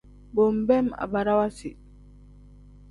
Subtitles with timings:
[0.33, 1.69] Bo nbeem agbarawa si.